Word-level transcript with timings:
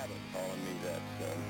habit 0.00 0.16
calling 0.32 0.64
me 0.64 0.72
that, 0.82 1.02
son. 1.20 1.49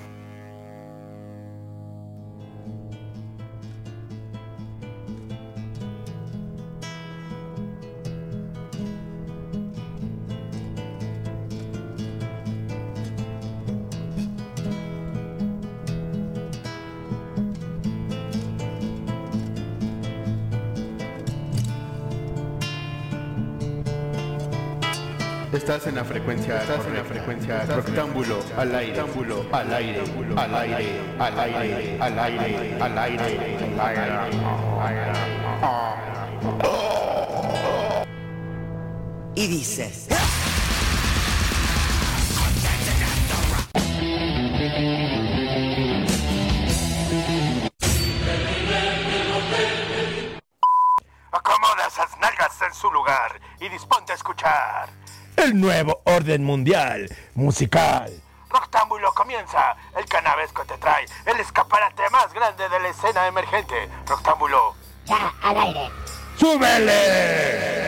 Estás 25.60 25.86
en 25.88 25.96
la 25.96 26.04
frecuencia, 26.04 26.56
estás 26.62 26.86
en 26.86 26.94
la 26.94 27.04
frecuencia 27.04 27.66
rectángulo 27.66 28.40
al 28.56 28.74
aire, 28.74 28.94
rectángulo 28.98 29.44
al 29.52 29.74
aire, 29.74 30.02
al 30.38 30.54
aire, 30.54 31.06
al 31.20 31.38
aire, 31.38 31.98
al 32.00 32.18
aire, 32.18 32.78
al 32.80 32.98
aire, 32.98 33.58
al 33.78 33.98
aire. 33.98 34.30
Y 39.34 39.46
dice. 39.48 39.99
Su 52.80 52.90
lugar 52.90 53.38
y 53.60 53.68
disponte 53.68 54.12
a 54.12 54.14
escuchar. 54.14 54.88
El 55.36 55.60
nuevo 55.60 56.00
orden 56.04 56.44
mundial 56.44 57.14
musical. 57.34 58.10
Roctámbulo 58.48 59.12
comienza. 59.12 59.76
El 59.96 60.06
canavesco 60.06 60.64
te 60.64 60.78
trae 60.78 61.04
el 61.26 61.38
escaparate 61.38 62.08
más 62.10 62.32
grande 62.32 62.68
de 62.68 62.80
la 62.80 62.88
escena 62.88 63.26
emergente. 63.26 63.88
Roctámbulo. 64.06 64.74
Ya, 65.04 65.34
al 65.42 65.58
aire. 65.58 65.90
¡Súbele! 66.38 67.79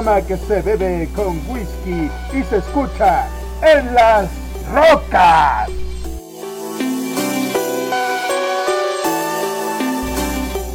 Programa 0.00 0.26
que 0.26 0.36
se 0.36 0.62
bebe 0.62 1.08
con 1.14 1.38
whisky 1.48 2.10
y 2.32 2.42
se 2.44 2.56
escucha 2.56 3.28
en 3.62 3.94
las 3.94 4.30
rocas. 4.72 5.68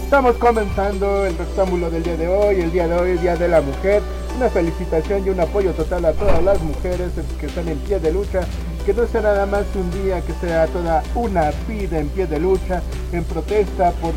Estamos 0.03 0.35
comenzando 0.37 1.25
el 1.25 1.35
rectángulo 1.37 1.89
del 1.89 2.03
día 2.03 2.17
de 2.17 2.27
hoy, 2.27 2.61
el 2.61 2.71
día 2.71 2.87
de 2.87 2.95
hoy, 2.95 3.17
Día 3.17 3.35
de 3.35 3.47
la 3.47 3.61
Mujer. 3.61 4.03
Una 4.37 4.49
felicitación 4.49 5.25
y 5.25 5.29
un 5.29 5.39
apoyo 5.39 5.71
total 5.73 6.05
a 6.05 6.13
todas 6.13 6.43
las 6.43 6.61
mujeres 6.61 7.11
que 7.39 7.47
están 7.47 7.67
en 7.67 7.79
pie 7.79 7.99
de 7.99 8.11
lucha. 8.11 8.41
Que 8.85 8.94
no 8.94 9.07
sea 9.07 9.21
nada 9.21 9.47
más 9.47 9.63
un 9.73 9.89
día, 10.03 10.21
que 10.21 10.33
sea 10.33 10.67
toda 10.67 11.01
una 11.16 11.51
vida 11.67 11.97
en 11.97 12.09
pie 12.09 12.27
de 12.27 12.39
lucha, 12.39 12.83
en 13.11 13.23
protesta 13.23 13.91
por 13.94 14.13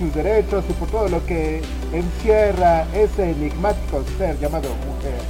sus 0.00 0.14
derechos 0.14 0.64
y 0.68 0.72
por 0.72 0.88
todo 0.88 1.08
lo 1.08 1.24
que 1.26 1.62
encierra 1.92 2.86
ese 2.94 3.30
enigmático 3.30 4.02
ser 4.16 4.38
llamado 4.40 4.70
mujer. 4.70 5.20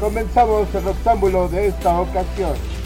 Comenzamos 0.00 0.68
el 0.74 0.82
rectángulo 0.82 1.48
de 1.48 1.68
esta 1.68 2.00
ocasión. 2.00 2.77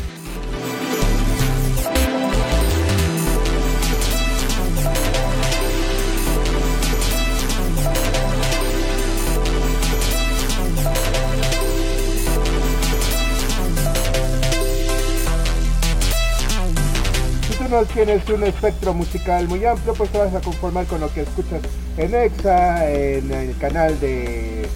Tienes 17.87 18.27
un 18.29 18.45
espectro 18.45 18.95
musical 18.95 19.49
muy 19.49 19.65
amplio, 19.65 19.93
pues 19.95 20.09
te 20.11 20.19
vas 20.19 20.35
a 20.35 20.41
conformar 20.41 20.87
con 20.87 21.01
lo 21.01 21.13
que 21.13 21.23
escuchas 21.23 21.61
en 21.97 22.15
EXA, 22.15 22.89
en 22.89 23.31
el 23.33 23.57
canal 23.59 23.99
de 24.01 24.69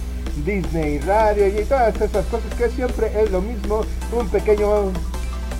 Disney 0.45 0.99
Radio 0.99 1.47
y 1.47 1.63
todas 1.63 1.95
esas 1.95 2.25
cosas 2.25 2.53
que 2.57 2.69
siempre 2.69 3.11
es 3.19 3.31
lo 3.31 3.41
mismo, 3.41 3.85
un 4.11 4.27
pequeño 4.27 4.91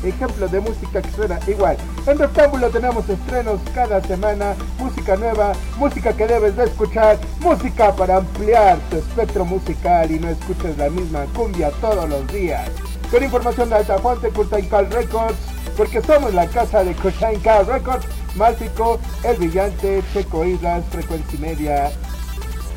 ejemplo 0.04 0.48
de 0.48 0.60
música 0.60 1.02
que 1.02 1.10
suena 1.12 1.40
igual. 1.48 1.78
En 2.06 2.18
Rectángulo 2.20 2.70
tenemos 2.70 3.08
estrenos 3.10 3.60
cada 3.74 4.02
semana, 4.04 4.54
música 4.78 5.16
nueva, 5.16 5.54
música 5.78 6.14
que 6.14 6.28
debes 6.28 6.56
de 6.58 6.66
escuchar, 6.66 7.18
música 7.40 7.96
para 7.96 8.18
ampliar 8.18 8.78
tu 8.90 8.98
espectro 8.98 9.46
musical 9.46 10.12
y 10.12 10.20
no 10.20 10.30
escuches 10.30 10.78
la 10.78 10.90
misma 10.90 11.26
cumbia 11.36 11.72
todos 11.82 12.08
los 12.10 12.28
días. 12.32 12.70
Con 13.10 13.24
información 13.24 13.70
de 13.70 13.76
alta 13.76 13.98
fuente, 14.00 14.30
Curtain 14.30 14.68
Call 14.68 14.92
Records, 14.92 15.38
porque 15.78 16.02
somos 16.02 16.34
la 16.34 16.48
casa 16.48 16.84
de 16.84 16.96
Call 16.96 17.68
Records, 17.68 18.06
Málfico, 18.36 19.00
El 19.24 19.38
Brillante, 19.38 20.02
Checo 20.12 20.44
Islas, 20.44 20.84
Frecuencia 20.90 21.40
Media. 21.40 21.92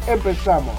Empezamos. 0.07 0.75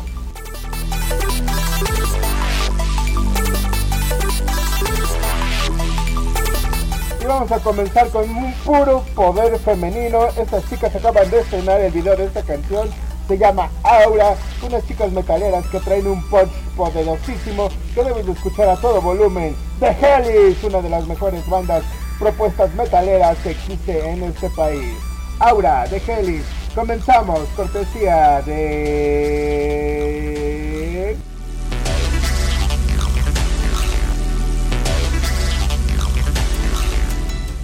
Y 7.20 7.26
vamos 7.26 7.52
a 7.52 7.60
comenzar 7.60 8.10
con 8.10 8.30
un 8.30 8.54
puro 8.66 9.04
poder 9.16 9.58
femenino. 9.60 10.28
Estas 10.38 10.70
chicas 10.70 10.96
acaban 10.96 11.30
de 11.32 11.40
estrenar 11.40 11.82
el 11.82 11.92
video 11.92 12.16
de 12.16 12.26
esta 12.26 12.44
canción. 12.44 12.88
Se 13.28 13.38
llama 13.38 13.70
Aura. 13.82 14.36
Unas 14.62 14.86
chicas 14.88 15.12
metaleras 15.12 15.66
que 15.68 15.80
traen 15.80 16.06
un 16.06 16.22
punch 16.30 16.52
poderosísimo 16.78 17.70
que 17.96 18.04
debes 18.04 18.26
de 18.28 18.34
escuchar 18.34 18.70
a 18.70 18.76
todo 18.76 19.02
volumen. 19.02 19.56
The 19.80 19.88
Hellies, 19.88 20.64
una 20.64 20.82
de 20.82 20.90
las 20.90 21.08
mejores 21.08 21.48
bandas 21.50 21.84
propuestas 22.22 22.74
metaleras 22.76 23.38
que 23.40 23.50
existe 23.50 24.08
en 24.08 24.24
este 24.24 24.48
país. 24.52 24.94
Aura, 25.40 25.86
The 25.90 25.98
Hellies. 25.98 26.46
Comenzamos, 26.76 27.40
cortesía 27.56 28.44
de... 28.46 29.58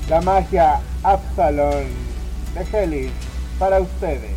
La 0.10 0.22
magia 0.22 0.80
Absalon 1.04 1.86
de 2.56 2.66
Hellis 2.74 3.12
para 3.60 3.80
ustedes. 3.80 4.37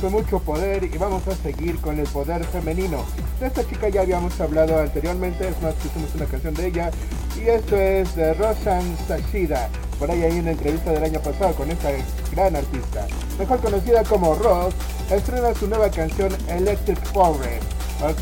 Con 0.00 0.12
mucho 0.12 0.38
poder 0.38 0.84
y 0.84 0.98
vamos 0.98 1.26
a 1.28 1.34
seguir 1.34 1.78
con 1.80 1.98
el 1.98 2.06
poder 2.06 2.44
femenino. 2.44 3.04
De 3.40 3.46
esta 3.46 3.66
chica 3.66 3.88
ya 3.88 4.02
habíamos 4.02 4.40
hablado 4.40 4.78
anteriormente, 4.78 5.48
es 5.48 5.60
más, 5.62 5.74
pusimos 5.74 6.14
una 6.14 6.26
canción 6.26 6.54
de 6.54 6.66
ella. 6.66 6.90
Y 7.36 7.48
esto 7.48 7.76
es 7.76 8.14
de 8.16 8.34
Rosan 8.34 8.96
Sashida. 9.06 9.68
Por 9.98 10.10
ahí 10.10 10.22
hay 10.22 10.38
una 10.38 10.52
entrevista 10.52 10.92
del 10.92 11.04
año 11.04 11.20
pasado 11.20 11.54
con 11.54 11.70
esta 11.70 11.90
gran 12.32 12.56
artista. 12.56 13.06
Mejor 13.38 13.60
conocida 13.60 14.02
como 14.04 14.34
Ross, 14.34 14.74
estrena 15.10 15.54
su 15.54 15.68
nueva 15.68 15.90
canción 15.90 16.34
Electric 16.48 16.98
Forest. 17.12 17.64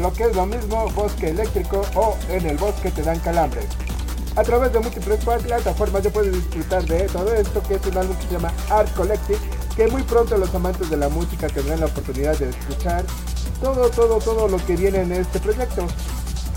Lo 0.00 0.12
que 0.12 0.24
es 0.24 0.34
lo 0.34 0.46
mismo, 0.46 0.88
bosque 0.90 1.28
eléctrico 1.28 1.82
o 1.94 2.16
en 2.30 2.46
el 2.46 2.56
bosque 2.56 2.90
te 2.90 3.02
dan 3.02 3.18
calambres. 3.20 3.66
A 4.36 4.42
través 4.42 4.72
de 4.72 4.80
múltiples 4.80 5.18
plataformas 5.24 6.02
ya 6.02 6.10
puedes 6.10 6.32
disfrutar 6.32 6.84
de 6.84 7.00
todo 7.08 7.34
esto, 7.34 7.62
que 7.62 7.74
es 7.74 7.86
un 7.86 7.96
álbum 7.96 8.16
que 8.16 8.26
se 8.26 8.32
llama 8.34 8.52
Art 8.68 8.94
Collective, 8.94 9.38
que 9.76 9.86
muy 9.88 10.02
pronto 10.02 10.38
los 10.38 10.54
amantes 10.54 10.88
de 10.88 10.96
la 10.96 11.08
música 11.10 11.48
tendrán 11.48 11.80
la 11.80 11.86
oportunidad 11.86 12.36
de 12.38 12.48
escuchar 12.48 13.04
todo, 13.60 13.90
todo, 13.90 14.18
todo 14.18 14.48
lo 14.48 14.56
que 14.64 14.74
viene 14.74 15.02
en 15.02 15.12
este 15.12 15.38
proyecto. 15.38 15.86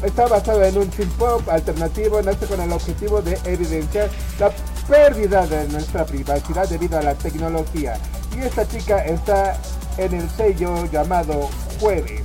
Está 0.03 0.27
basado 0.27 0.63
en 0.63 0.77
un 0.77 0.91
synth 0.91 1.11
pop 1.17 1.41
alternativo, 1.49 2.21
nace 2.21 2.45
con 2.45 2.61
el 2.61 2.71
objetivo 2.71 3.21
de 3.21 3.37
evidenciar 3.43 4.09
la 4.39 4.49
pérdida 4.87 5.45
de 5.45 5.67
nuestra 5.67 6.05
privacidad 6.05 6.69
debido 6.69 6.97
a 6.97 7.01
la 7.01 7.13
tecnología. 7.15 7.97
Y 8.35 8.39
esta 8.39 8.65
chica 8.65 9.03
está 9.05 9.59
en 9.97 10.13
el 10.13 10.29
sello 10.29 10.85
llamado 10.85 11.49
Jueves. 11.81 12.23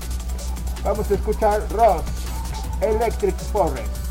Vamos 0.85 1.11
a 1.11 1.14
escuchar 1.14 1.61
Ross, 1.70 2.02
Electric 2.81 3.37
Forest. 3.52 4.03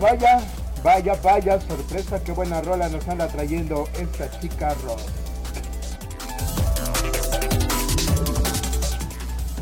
Vaya, 0.00 0.40
vaya, 0.82 1.14
vaya, 1.22 1.60
sorpresa, 1.60 2.20
qué 2.24 2.32
buena 2.32 2.60
rola 2.62 2.88
nos 2.88 3.06
anda 3.06 3.28
trayendo 3.28 3.86
esta 3.94 4.30
chica 4.40 4.74
Ross. 4.84 5.04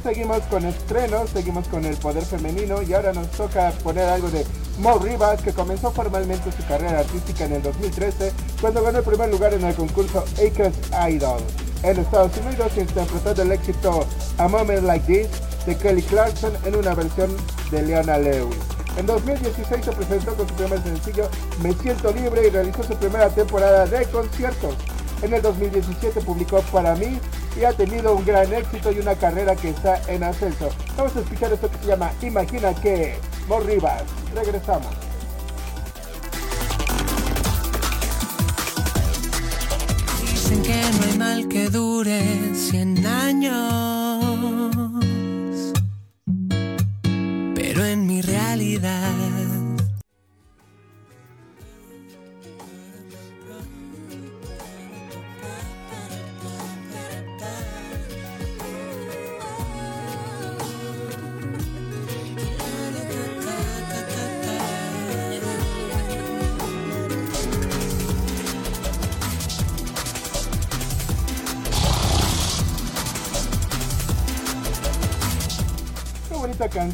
Seguimos 0.03 0.41
con 0.45 0.65
estrenos, 0.65 1.29
seguimos 1.31 1.67
con 1.69 1.85
el 1.85 1.97
poder 1.97 2.25
femenino 2.25 2.81
y 2.83 2.95
ahora 2.95 3.13
nos 3.13 3.29
toca 3.33 3.73
poner 3.83 4.09
algo 4.09 4.31
de 4.31 4.47
Mo 4.79 4.97
Rivas 4.99 5.43
que 5.43 5.53
comenzó 5.53 5.91
formalmente 5.91 6.53
su 6.53 6.65
carrera 6.67 7.01
artística 7.01 7.45
en 7.45 7.55
el 7.55 7.63
2013 7.63 8.33
cuando 8.61 8.83
ganó 8.83 8.99
el 8.99 9.05
primer 9.05 9.29
lugar 9.29 9.53
en 9.53 9.65
el 9.65 9.75
concurso 9.75 10.25
Acres 10.35 10.75
Idol 11.11 11.43
en 11.83 11.99
Estados 11.99 12.33
Unidos 12.39 12.73
interpretando 12.77 13.43
el 13.43 13.53
éxito 13.53 14.07
A 14.39 14.49
Moment 14.49 14.85
Like 14.85 15.07
This 15.07 15.29
de 15.67 15.77
Kelly 15.77 16.03
Clarkson 16.03 16.53
en 16.65 16.77
una 16.77 16.95
versión 16.95 17.37
de 17.71 17.83
Leona 17.83 18.19
Lewis. 18.19 18.78
En 18.99 19.07
2016 19.07 19.85
se 19.85 19.93
presentó 19.93 20.35
con 20.35 20.49
su 20.49 20.55
primer 20.55 20.83
sencillo 20.83 21.31
Me 21.63 21.73
Siento 21.73 22.13
Libre 22.13 22.49
y 22.49 22.51
realizó 22.51 22.83
su 22.83 22.95
primera 22.95 23.29
temporada 23.29 23.87
de 23.87 24.05
conciertos. 24.07 24.75
En 25.23 25.33
el 25.33 25.41
2017 25.41 26.21
publicó 26.23 26.61
Para 26.73 26.97
mí 26.97 27.21
y 27.57 27.65
ha 27.65 27.73
tenido 27.73 28.17
un 28.17 28.25
gran 28.25 28.53
éxito 28.53 28.91
y 28.91 28.99
una 28.99 29.15
carrera 29.15 29.55
que 29.55 29.71
está 29.71 30.03
en 30.09 30.25
ascenso. 30.25 30.71
Vamos 30.97 31.15
a 31.15 31.21
escuchar 31.21 31.53
esto 31.53 31.71
que 31.71 31.79
se 31.79 31.87
llama 31.87 32.11
Imagina 32.23 32.75
que 32.75 33.17
Mor 33.47 33.65
Rivas. 33.65 34.03
Regresamos. 34.35 34.89
Dicen 40.23 40.63
que 40.63 40.81
no 40.99 41.05
hay 41.05 41.19
mal 41.19 41.49
que 41.49 41.69
dure 41.71 42.53
100 42.53 43.07
años. 43.07 44.08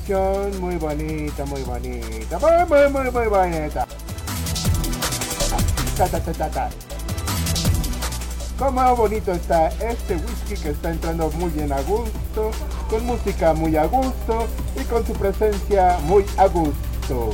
Muy 0.09 0.77
bonita, 0.77 1.47
muy 1.47 1.63
bonita, 1.63 2.39
muy, 2.39 2.67
muy, 2.69 2.91
muy, 2.91 3.11
muy 3.11 3.27
bonita. 3.27 3.87
Ta, 5.97 6.07
ta, 6.07 6.51
ta. 6.51 6.71
Cómo 8.59 8.97
bonito 8.97 9.33
está 9.33 9.69
este 9.69 10.17
whisky 10.17 10.63
que 10.63 10.71
está 10.71 10.91
entrando 10.91 11.31
muy 11.33 11.51
bien 11.51 11.73
a 11.73 11.81
gusto, 11.83 12.51
con 12.91 13.07
música 13.07 13.55
muy 13.55 13.77
a 13.77 13.87
gusto 13.87 14.47
y 14.79 14.85
con 14.85 15.07
su 15.07 15.13
presencia 15.15 15.99
muy 16.03 16.27
a 16.37 16.47
gusto. 16.49 17.31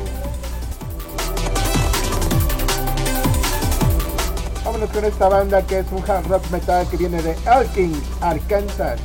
Vámonos 4.65 4.91
con 4.91 5.05
esta 5.05 5.29
banda 5.29 5.67
que 5.67 5.81
es 5.81 5.87
un 5.91 6.09
hard 6.09 6.27
rock 6.29 6.49
metal 6.51 6.87
que 6.89 6.97
viene 6.97 7.21
de 7.21 7.37
Elkin, 7.47 8.01
Arkansas. 8.21 9.01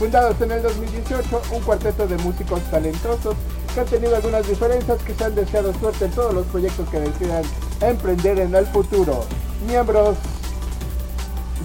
Fundados 0.00 0.40
en 0.40 0.50
el 0.50 0.62
2018, 0.62 1.42
un 1.52 1.60
cuarteto 1.60 2.06
de 2.06 2.16
músicos 2.16 2.62
talentosos 2.70 3.36
que 3.74 3.80
han 3.80 3.86
tenido 3.86 4.16
algunas 4.16 4.48
diferencias 4.48 5.02
que 5.02 5.12
se 5.12 5.24
han 5.24 5.34
deseado 5.34 5.74
suerte 5.74 6.06
en 6.06 6.10
todos 6.12 6.32
los 6.32 6.46
proyectos 6.46 6.88
que 6.88 7.00
decidan 7.00 7.42
emprender 7.82 8.38
en 8.38 8.54
el 8.54 8.64
futuro. 8.68 9.26
Miembros 9.66 10.16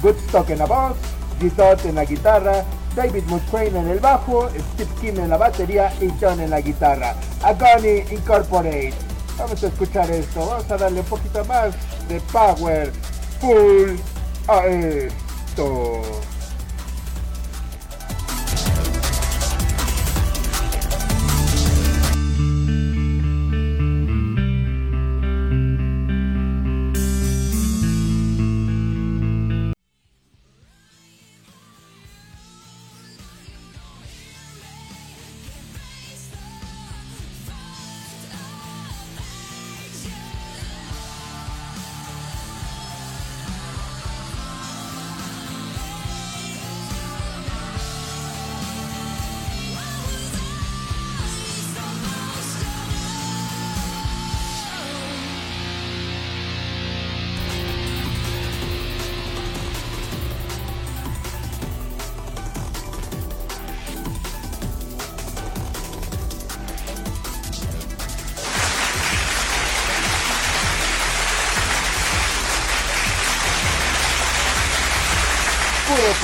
Goodstock 0.01 0.49
en 0.49 0.59
la 0.59 0.65
voz, 0.65 0.97
Gitot 1.39 1.85
en 1.85 1.95
la 1.95 2.03
guitarra, 2.03 2.65
David 2.93 3.23
Mutrain 3.27 3.73
en 3.73 3.87
el 3.87 4.01
bajo, 4.01 4.49
Steve 4.73 4.91
Kim 4.99 5.17
en 5.17 5.29
la 5.29 5.37
batería 5.37 5.93
y 6.01 6.11
John 6.19 6.41
en 6.41 6.49
la 6.49 6.59
guitarra. 6.59 7.15
Agony 7.41 8.03
Incorporate. 8.11 8.93
Vamos 9.37 9.63
a 9.63 9.67
escuchar 9.67 10.11
esto, 10.11 10.45
vamos 10.45 10.69
a 10.69 10.75
darle 10.75 10.99
un 10.99 11.05
poquito 11.05 11.45
más 11.45 11.73
de 12.09 12.19
power 12.33 12.91
full 13.39 13.95
a 14.49 14.65
esto. 14.65 16.01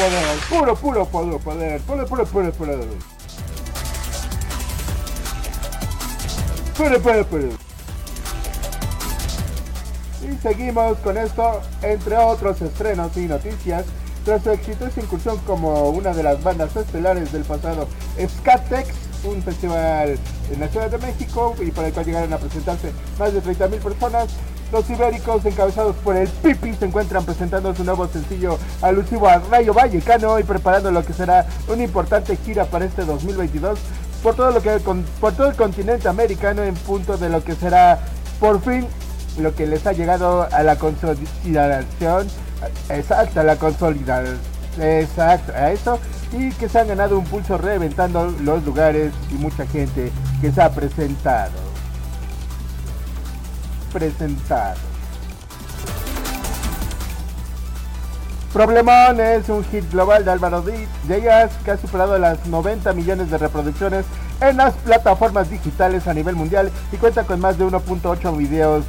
Poder, 0.01 0.39
puro, 0.49 0.75
puro, 0.75 1.05
puro 1.05 1.39
poder, 1.39 1.81
puro, 1.81 2.05
puro, 2.05 2.25
puro, 2.25 2.51
puro. 2.51 2.77
Puro, 6.75 7.01
puro, 7.01 7.25
puro. 7.25 7.49
Y 10.23 10.37
seguimos 10.41 10.97
con 10.99 11.17
esto, 11.17 11.61
entre 11.83 12.17
otros 12.17 12.61
estrenos 12.61 13.15
y 13.17 13.21
noticias. 13.21 13.85
Tras 14.25 14.43
su 14.43 14.51
exitosa 14.51 15.01
incursión 15.01 15.37
como 15.39 15.89
una 15.89 16.13
de 16.13 16.23
las 16.23 16.43
bandas 16.43 16.75
estelares 16.75 17.31
del 17.31 17.43
pasado 17.43 17.87
Skatex, 18.19 18.89
un 19.23 19.41
festival 19.41 20.17
en 20.51 20.59
la 20.59 20.67
Ciudad 20.67 20.91
de 20.91 20.97
México 20.99 21.55
y 21.59 21.71
para 21.71 21.87
el 21.87 21.93
cual 21.93 22.05
llegaron 22.05 22.33
a 22.33 22.37
presentarse 22.37 22.91
más 23.17 23.33
de 23.33 23.41
30.000 23.41 23.79
personas, 23.79 24.27
los 24.71 24.89
ibéricos 24.89 25.45
encabezados 25.45 25.95
por 25.97 26.15
el 26.15 26.27
Pipi 26.27 26.73
se 26.73 26.85
encuentran 26.85 27.25
presentando 27.25 27.73
su 27.75 27.83
nuevo 27.83 28.07
sencillo 28.07 28.57
alusivo 28.81 29.27
al 29.27 29.41
Rayo 29.49 29.73
Vallecano 29.73 30.39
y 30.39 30.43
preparando 30.43 30.91
lo 30.91 31.03
que 31.03 31.13
será 31.13 31.45
una 31.67 31.83
importante 31.83 32.37
gira 32.37 32.65
para 32.65 32.85
este 32.85 33.03
2022 33.03 33.79
por 34.23 34.35
todo 34.35 34.61
por 35.19 35.33
todo 35.33 35.49
el 35.49 35.55
continente 35.55 36.07
americano 36.07 36.63
en 36.63 36.75
punto 36.75 37.17
de 37.17 37.29
lo 37.29 37.43
que 37.43 37.55
será 37.55 37.99
por 38.39 38.61
fin 38.61 38.87
lo 39.39 39.55
que 39.55 39.65
les 39.65 39.85
ha 39.87 39.93
llegado 39.93 40.47
a 40.51 40.63
la 40.63 40.75
consolidación. 40.77 42.27
Exacto 42.89 43.39
a 43.39 43.43
la 43.43 43.55
consolidación 43.55 44.37
exacto 44.79 45.51
a 45.53 45.71
eso. 45.71 45.99
Y 46.31 46.51
que 46.51 46.69
se 46.69 46.79
han 46.79 46.87
ganado 46.87 47.17
un 47.17 47.25
pulso 47.25 47.57
reventando 47.57 48.33
los 48.41 48.63
lugares 48.63 49.11
y 49.31 49.33
mucha 49.35 49.65
gente 49.67 50.11
que 50.39 50.51
se 50.51 50.61
ha 50.61 50.69
presentado 50.69 51.70
presentado 53.91 54.75
Problemón 58.53 59.21
es 59.21 59.47
un 59.47 59.63
hit 59.63 59.89
global 59.89 60.25
de 60.25 60.31
Álvaro 60.31 60.61
Díaz 60.61 61.51
que 61.63 61.71
ha 61.71 61.77
superado 61.77 62.17
las 62.19 62.45
90 62.47 62.91
millones 62.91 63.31
de 63.31 63.37
reproducciones 63.37 64.05
en 64.41 64.57
las 64.57 64.73
plataformas 64.73 65.49
digitales 65.49 66.05
a 66.05 66.13
nivel 66.13 66.35
mundial 66.35 66.69
y 66.91 66.97
cuenta 66.97 67.23
con 67.23 67.39
más 67.39 67.57
de 67.57 67.65
1.8 67.65 68.35
videos 68.35 68.83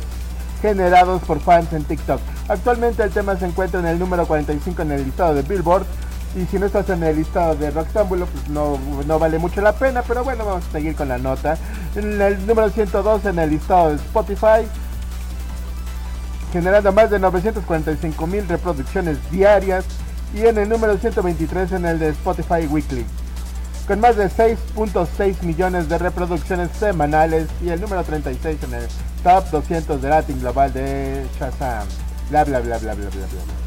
generados 0.61 1.23
por 1.23 1.39
fans 1.39 1.73
en 1.73 1.85
TikTok. 1.85 2.21
Actualmente 2.49 3.05
el 3.05 3.11
tema 3.11 3.37
se 3.37 3.47
encuentra 3.47 3.79
en 3.79 3.87
el 3.87 4.01
número 4.01 4.27
45 4.27 4.83
en 4.83 4.93
el 4.93 5.05
listado 5.05 5.35
de 5.35 5.43
Billboard 5.43 5.87
y 6.35 6.45
si 6.47 6.59
no 6.59 6.67
estás 6.67 6.89
en 6.91 7.05
el 7.05 7.15
listado 7.15 7.55
de 7.55 7.71
Rockstambulo 7.71 8.27
pues 8.27 8.49
no, 8.49 8.79
no 9.07 9.19
vale 9.21 9.39
mucho 9.39 9.61
la 9.61 9.75
pena, 9.75 10.03
pero 10.03 10.25
bueno, 10.25 10.45
vamos 10.45 10.65
a 10.67 10.73
seguir 10.73 10.97
con 10.97 11.07
la 11.07 11.19
nota. 11.19 11.57
En 11.95 12.21
el 12.21 12.45
número 12.49 12.69
102 12.69 13.27
en 13.27 13.39
el 13.39 13.51
listado 13.51 13.91
de 13.91 13.97
Spotify 13.97 14.67
generando 16.53 16.93
más 16.93 17.11
de 17.11 17.19
945 17.19 18.27
mil 18.27 18.47
reproducciones 18.47 19.19
diarias 19.31 19.85
y 20.35 20.47
en 20.47 20.59
el 20.59 20.69
número 20.69 20.97
123 20.99 21.73
en 21.73 21.87
el 21.87 21.99
de 21.99 22.11
Spotify 22.11 22.67
Weekly 22.69 23.05
con 23.87 24.01
más 24.01 24.17
de 24.17 24.31
6.6 24.31 25.43
millones 25.43 25.89
de 25.89 25.99
reproducciones 25.99 26.71
semanales 26.79 27.49
y 27.61 27.71
el 27.71 27.81
número 27.81 28.05
36 28.05 28.59
en 28.63 28.75
el 28.75 28.89
top 29.25 29.45
200 29.51 30.01
de 30.01 30.09
Latin 30.09 30.41
Global 30.41 30.73
de 30.73 31.27
Shazam. 31.39 31.87
Bla 32.31 32.45
bla 32.45 32.61
bla 32.61 32.79
bla 32.79 32.95
bla 32.95 33.09
bla 33.11 33.27
bla. 33.27 33.63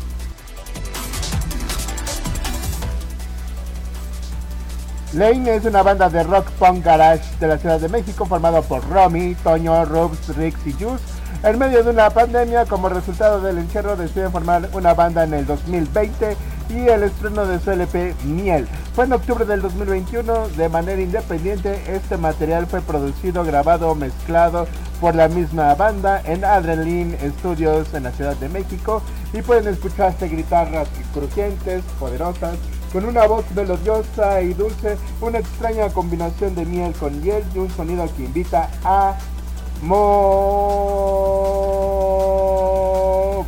Lane 5.13 5.55
es 5.55 5.65
una 5.65 5.81
banda 5.81 6.09
de 6.09 6.23
rock 6.23 6.49
punk 6.59 6.83
garage 6.83 7.23
de 7.39 7.47
la 7.47 7.57
Ciudad 7.57 7.79
de 7.79 7.87
México 7.87 8.25
formado 8.25 8.61
por 8.63 8.87
Romy, 8.89 9.35
Toño, 9.35 9.85
Rubs, 9.85 10.35
Rix 10.35 10.57
y 10.65 10.73
Juice. 10.73 11.14
En 11.43 11.59
medio 11.59 11.83
de 11.83 11.91
una 11.91 12.09
pandemia, 12.09 12.65
como 12.65 12.89
resultado 12.89 13.39
del 13.41 13.59
encierro, 13.59 13.95
deciden 13.95 14.31
formar 14.31 14.69
una 14.73 14.93
banda 14.93 15.23
en 15.23 15.33
el 15.33 15.45
2020 15.45 16.35
y 16.69 16.87
el 16.87 17.03
estreno 17.03 17.45
de 17.45 17.59
su 17.59 17.71
LP 17.71 18.15
Miel. 18.23 18.67
Fue 18.93 19.05
en 19.05 19.13
octubre 19.13 19.45
del 19.45 19.61
2021, 19.61 20.49
de 20.49 20.69
manera 20.69 21.01
independiente, 21.01 21.81
este 21.87 22.17
material 22.17 22.65
fue 22.65 22.81
producido, 22.81 23.43
grabado, 23.43 23.93
mezclado 23.93 24.67
por 24.99 25.13
la 25.13 25.27
misma 25.27 25.75
banda 25.75 26.21
en 26.25 26.43
Adrenaline 26.43 27.17
Studios 27.39 27.93
en 27.93 28.03
la 28.03 28.11
Ciudad 28.11 28.35
de 28.37 28.49
México 28.49 29.01
y 29.33 29.41
pueden 29.41 29.67
escucharse 29.71 30.27
guitarras 30.27 30.87
crujientes, 31.13 31.83
poderosas, 31.99 32.57
con 32.91 33.05
una 33.05 33.27
voz 33.27 33.43
melodiosa 33.53 34.41
y 34.41 34.53
dulce, 34.53 34.97
una 35.19 35.39
extraña 35.39 35.89
combinación 35.89 36.55
de 36.55 36.65
miel 36.65 36.93
con 36.93 37.21
hiel 37.21 37.43
y 37.53 37.59
un 37.59 37.69
sonido 37.69 38.07
que 38.15 38.23
invita 38.23 38.69
a 38.85 39.15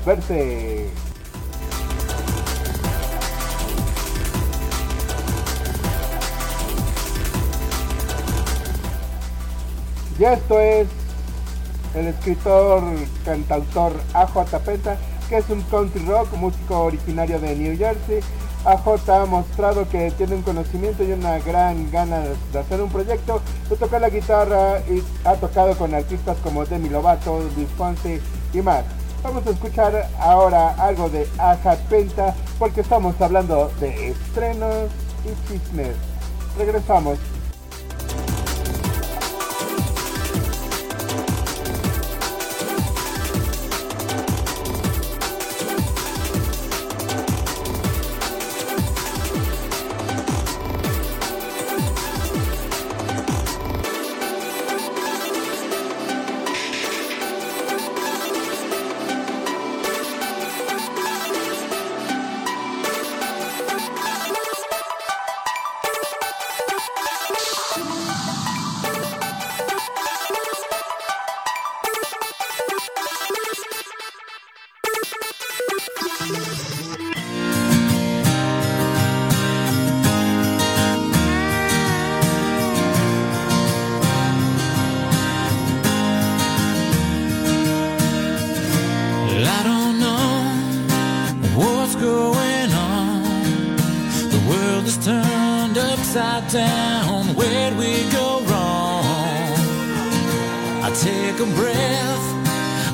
moverse. 0.06 0.88
Y 10.20 10.24
esto 10.24 10.60
es 10.60 10.88
el 11.96 12.08
escritor 12.08 12.84
cantautor 13.24 13.94
AJ 14.14 14.60
Penta, 14.66 14.98
que 15.30 15.38
es 15.38 15.50
un 15.50 15.62
country 15.64 16.06
rock, 16.06 16.34
músico 16.34 16.80
originario 16.80 17.40
de 17.40 17.56
New 17.56 17.78
Jersey. 17.78 18.22
AJ 18.68 19.10
ha 19.10 19.26
mostrado 19.26 19.88
que 19.88 20.12
tiene 20.12 20.36
un 20.36 20.42
conocimiento 20.42 21.02
y 21.02 21.14
una 21.14 21.40
gran 21.40 21.90
gana 21.90 22.20
de 22.52 22.60
hacer 22.60 22.82
un 22.82 22.90
proyecto, 22.90 23.42
de 23.70 23.78
tocar 23.78 24.02
la 24.02 24.10
guitarra 24.10 24.80
y 24.90 25.02
ha 25.26 25.36
tocado 25.36 25.78
con 25.78 25.96
artistas 25.96 26.36
como 26.44 26.66
Demi 26.66 26.90
Lovato, 26.90 27.40
Luis 27.56 27.70
Fonsi 27.78 28.20
y 28.54 28.62
más. 28.62 28.84
Vamos 29.24 29.48
a 29.48 29.52
escuchar 29.52 30.10
ahora 30.20 30.76
algo 30.78 31.10
de 31.10 31.26
AJ 31.38 31.78
Penta 31.90 32.36
porque 32.60 32.82
estamos 32.82 33.20
hablando 33.22 33.72
de 33.80 34.10
estrenos 34.10 34.90
y 35.24 35.48
chismes. 35.48 35.96
Regresamos. 36.58 37.18
Down. 96.50 97.36
Where'd 97.36 97.78
we 97.78 98.10
go 98.12 98.42
wrong? 98.44 99.04
I 100.84 100.92
take 100.94 101.40
a 101.40 101.46
breath, 101.56 102.26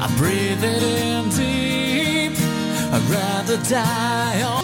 I 0.02 0.14
breathe 0.18 0.64
it 0.64 0.84
in 0.84 1.30
deep. 1.30 2.40
I'd 2.94 3.02
rather 3.10 3.58
die 3.70 4.42
on. 4.44 4.63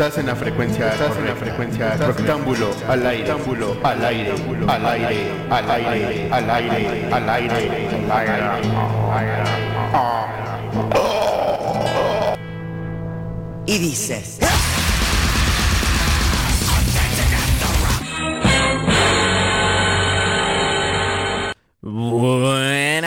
Estás 0.00 0.16
en 0.16 0.28
la 0.28 0.34
frecuencia, 0.34 0.90
estás 0.94 1.14
en 1.18 1.26
la 1.26 1.34
frecuencia. 1.36 1.94
Rectángulo, 1.98 2.70
al 2.88 3.06
aire, 3.06 3.32
al 3.32 4.02
aire, 4.02 4.32
al 4.66 4.86
aire, 4.86 5.46
al 5.50 5.70
aire, 5.70 6.32
al 6.32 6.50
aire, 6.50 7.12
al 7.12 7.28
aire, 7.28 7.88
al 8.00 8.10
aire. 8.10 8.62
Y 13.66 13.78
dices. 13.78 14.38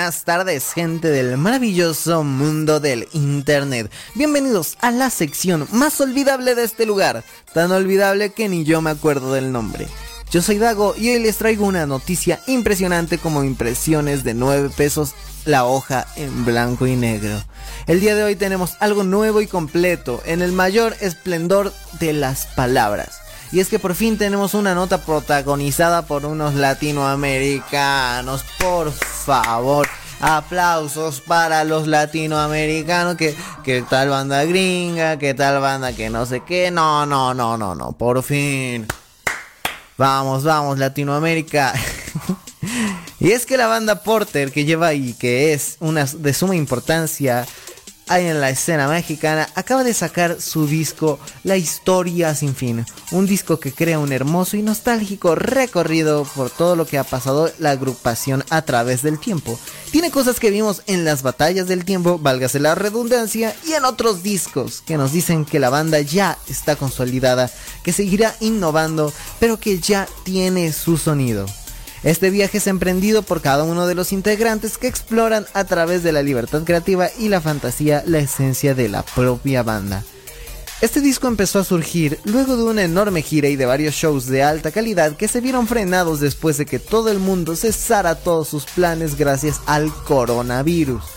Buenas 0.04 0.26
tardes, 0.26 0.74
gente 0.74 1.08
del 1.08 1.38
maravilloso 1.38 2.26
mundo 2.26 2.82
del 2.82 3.08
Internet. 3.14 3.90
Bienvenidos 4.16 4.78
a 4.82 4.92
la 4.92 5.10
sección 5.10 5.66
más 5.72 6.02
olvidable 6.02 6.56
de 6.56 6.66
este 6.66 6.86
lugar, 6.86 7.24
tan 7.54 7.72
olvidable 7.72 8.34
que 8.34 8.50
ni 8.50 8.66
yo 8.66 8.82
me 8.82 8.90
acuerdo 8.90 9.32
del 9.32 9.54
nombre. 9.54 9.88
Yo 10.30 10.42
soy 10.42 10.58
Dago 10.58 10.94
y 10.98 11.10
hoy 11.10 11.20
les 11.20 11.38
traigo 11.38 11.66
una 11.66 11.86
noticia 11.86 12.42
impresionante 12.48 13.18
como 13.18 13.46
impresiones 13.46 14.26
de 14.26 14.34
9 14.34 14.72
pesos 14.76 15.16
la 15.46 15.64
hoja 15.64 16.06
en 16.18 16.44
blanco 16.44 16.86
y 16.86 16.98
negro. 16.98 17.42
El 17.88 18.02
día 18.02 18.14
de 18.14 18.26
hoy 18.26 18.36
tenemos 18.36 18.76
algo 18.82 19.06
nuevo 19.06 19.40
y 19.40 19.48
completo, 19.48 20.22
en 20.26 20.42
el 20.42 20.52
mayor 20.52 20.98
esplendor 21.00 21.72
de 22.02 22.12
las 22.12 22.48
palabras. 22.48 23.23
Y 23.54 23.60
es 23.60 23.70
que 23.70 23.78
por 23.78 23.94
fin 23.94 24.18
tenemos 24.18 24.56
una 24.56 24.74
nota 24.74 25.06
protagonizada 25.06 26.08
por 26.08 26.26
unos 26.26 26.56
latinoamericanos. 26.56 28.44
Por 28.58 28.92
favor, 28.92 29.88
aplausos 30.20 31.22
para 31.22 31.64
los 31.64 31.86
latinoamericanos. 31.86 33.16
Que, 33.16 33.36
tal 33.88 34.10
banda 34.10 34.44
gringa, 34.46 35.20
que 35.20 35.36
tal 35.36 35.62
banda 35.62 35.94
que 35.94 36.10
no 36.10 36.26
sé 36.26 36.40
qué. 36.40 36.72
No, 36.72 37.06
no, 37.06 37.36
no, 37.36 37.56
no, 37.56 37.76
no. 37.76 37.92
Por 37.92 38.24
fin. 38.24 38.88
Vamos, 40.00 40.44
vamos, 40.44 40.80
Latinoamérica. 40.80 41.76
y 43.20 43.34
es 43.34 43.46
que 43.46 43.58
la 43.58 43.68
banda 43.68 44.02
Porter 44.02 44.52
que 44.52 44.66
lleva 44.66 44.88
ahí, 44.88 45.14
que 45.14 45.54
es 45.54 45.78
una 45.80 46.06
de 46.06 46.34
suma 46.34 46.56
importancia 46.56 47.46
en 48.10 48.42
la 48.42 48.50
escena 48.50 48.88
mexicana, 48.88 49.50
acaba 49.56 49.84
de 49.84 49.94
sacar 49.94 50.42
su 50.42 50.68
disco 50.68 51.20
La 51.44 51.58
Historia 51.58 52.36
Sin 52.36 52.56
Fin, 52.56 52.86
un 53.12 53.26
disco 53.26 53.60
que 53.60 53.72
crea 53.72 54.00
un 54.00 54.12
hermoso 54.12 54.58
y 54.58 54.62
nostálgico 54.62 55.36
recorrido 55.36 56.26
por 56.36 56.50
todo 56.50 56.76
lo 56.76 56.86
que 56.86 56.98
ha 56.98 57.04
pasado 57.04 57.52
la 57.60 57.72
agrupación 57.72 58.44
a 58.50 58.62
través 58.64 59.02
del 59.02 59.20
tiempo. 59.20 59.60
Tiene 59.92 60.12
cosas 60.12 60.40
que 60.40 60.52
vimos 60.52 60.84
en 60.88 61.06
las 61.06 61.24
batallas 61.24 61.68
del 61.68 61.86
tiempo, 61.86 62.20
válgase 62.20 62.60
la 62.60 62.76
redundancia, 62.76 63.56
y 63.66 63.74
en 63.74 63.86
otros 63.86 64.24
discos 64.24 64.82
que 64.86 64.98
nos 64.98 65.12
dicen 65.12 65.46
que 65.46 65.60
la 65.60 65.70
banda 65.70 66.00
ya 66.02 66.38
está 66.48 66.76
consolidada, 66.76 67.50
que 67.84 67.94
seguirá 67.94 68.36
innovando, 68.40 69.14
pero 69.40 69.60
que 69.60 69.80
ya 69.80 70.08
tiene 70.24 70.74
su 70.74 70.98
sonido. 70.98 71.46
Este 72.04 72.30
viaje 72.30 72.58
es 72.58 72.68
emprendido 72.68 73.22
por 73.22 73.42
cada 73.42 73.64
uno 73.64 73.88
de 73.88 73.96
los 73.96 74.12
integrantes 74.12 74.78
que 74.78 74.88
exploran 74.88 75.46
a 75.54 75.64
través 75.64 76.04
de 76.04 76.12
la 76.12 76.22
libertad 76.22 76.64
creativa 76.64 77.08
y 77.18 77.30
la 77.30 77.40
fantasía 77.40 78.04
la 78.06 78.20
esencia 78.20 78.76
de 78.76 78.90
la 78.90 79.04
propia 79.04 79.64
banda. 79.64 80.04
Este 80.82 81.00
disco 81.00 81.30
empezó 81.30 81.60
a 81.60 81.64
surgir 81.64 82.20
luego 82.26 82.58
de 82.58 82.64
una 82.64 82.84
enorme 82.84 83.22
gira 83.22 83.48
y 83.48 83.56
de 83.56 83.66
varios 83.66 83.96
shows 83.96 84.26
de 84.28 84.44
alta 84.44 84.72
calidad 84.72 85.16
que 85.16 85.30
se 85.30 85.40
vieron 85.40 85.66
frenados 85.66 86.20
después 86.20 86.58
de 86.58 86.66
que 86.66 86.78
todo 86.78 87.10
el 87.10 87.20
mundo 87.20 87.56
cesara 87.56 88.16
todos 88.16 88.50
sus 88.50 88.66
planes 88.66 89.16
gracias 89.16 89.62
al 89.66 89.94
coronavirus. 90.04 91.13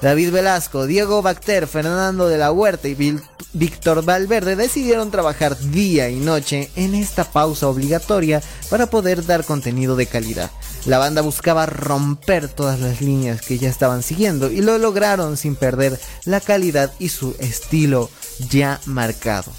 David 0.00 0.30
Velasco, 0.30 0.86
Diego 0.86 1.22
Bacter, 1.22 1.66
Fernando 1.66 2.28
de 2.28 2.38
la 2.38 2.52
Huerta 2.52 2.86
y 2.86 3.18
Víctor 3.52 4.04
Valverde 4.04 4.54
decidieron 4.54 5.10
trabajar 5.10 5.58
día 5.58 6.08
y 6.08 6.16
noche 6.16 6.70
en 6.76 6.94
esta 6.94 7.24
pausa 7.24 7.66
obligatoria 7.66 8.40
para 8.70 8.86
poder 8.86 9.26
dar 9.26 9.44
contenido 9.44 9.96
de 9.96 10.06
calidad. 10.06 10.50
La 10.86 10.98
banda 10.98 11.22
buscaba 11.22 11.66
romper 11.66 12.48
todas 12.48 12.78
las 12.78 13.00
líneas 13.00 13.42
que 13.42 13.58
ya 13.58 13.68
estaban 13.68 14.04
siguiendo 14.04 14.50
y 14.52 14.60
lo 14.60 14.78
lograron 14.78 15.36
sin 15.36 15.56
perder 15.56 15.98
la 16.24 16.40
calidad 16.40 16.92
y 17.00 17.08
su 17.08 17.34
estilo 17.40 18.08
ya 18.50 18.80
marcado. 18.84 19.50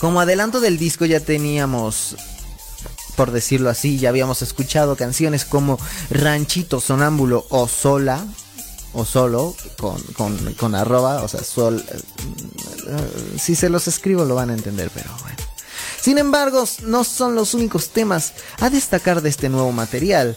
Como 0.00 0.20
adelanto 0.20 0.60
del 0.60 0.76
disco 0.76 1.04
ya 1.04 1.20
teníamos 1.20 2.16
por 3.16 3.30
decirlo 3.30 3.70
así, 3.70 3.98
ya 3.98 4.08
habíamos 4.08 4.42
escuchado 4.42 4.96
canciones 4.96 5.44
como 5.44 5.78
Ranchito 6.10 6.80
Sonámbulo 6.80 7.46
o 7.48 7.68
Sola, 7.68 8.26
o 8.94 9.04
Solo, 9.04 9.54
con, 9.78 10.00
con, 10.14 10.54
con 10.54 10.74
arroba, 10.74 11.22
o 11.22 11.28
sea, 11.28 11.42
sol. 11.42 11.84
eh, 11.88 11.98
eh, 12.88 13.38
si 13.38 13.54
se 13.54 13.68
los 13.68 13.88
escribo 13.88 14.24
lo 14.24 14.34
van 14.34 14.50
a 14.50 14.54
entender, 14.54 14.90
pero 14.94 15.10
bueno. 15.22 15.36
Sin 16.00 16.18
embargo, 16.18 16.64
no 16.82 17.02
son 17.02 17.34
los 17.34 17.54
únicos 17.54 17.88
temas 17.88 18.34
a 18.60 18.70
destacar 18.70 19.22
de 19.22 19.30
este 19.30 19.48
nuevo 19.48 19.72
material. 19.72 20.36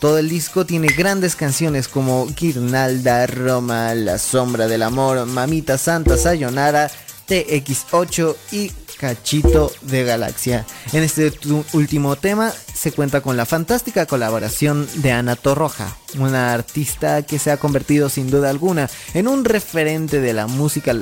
Todo 0.00 0.18
el 0.18 0.28
disco 0.28 0.66
tiene 0.66 0.88
grandes 0.88 1.36
canciones 1.36 1.88
como 1.88 2.26
Guirnalda, 2.26 3.26
Roma, 3.26 3.94
La 3.94 4.18
Sombra 4.18 4.66
del 4.66 4.82
Amor, 4.82 5.24
Mamita 5.24 5.78
Santa, 5.78 6.16
Sayonara, 6.16 6.90
TX8 7.28 8.36
y 8.52 8.72
Cachito 8.98 9.72
de 9.82 10.04
Galaxia. 10.04 10.66
En 10.92 11.02
este 11.02 11.32
último 11.72 12.16
tema 12.16 12.52
se 12.72 12.92
cuenta 12.92 13.20
con 13.20 13.36
la 13.36 13.46
fantástica 13.46 14.06
colaboración 14.06 14.88
de 14.96 15.12
Ana 15.12 15.36
Torroja, 15.36 15.96
una 16.18 16.52
artista 16.52 17.22
que 17.22 17.38
se 17.38 17.50
ha 17.50 17.56
convertido 17.56 18.08
sin 18.08 18.30
duda 18.30 18.50
alguna 18.50 18.88
en 19.14 19.28
un 19.28 19.44
referente 19.44 20.20
de 20.20 20.32
la 20.32 20.46
música 20.46 20.94